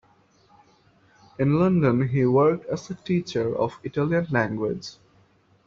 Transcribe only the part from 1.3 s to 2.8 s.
In London he worked